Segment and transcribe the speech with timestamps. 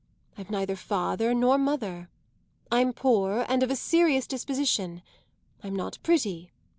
[0.35, 2.09] I've neither father nor mother;
[2.71, 5.03] I'm poor and of a serious disposition;
[5.61, 6.49] I'm not pretty.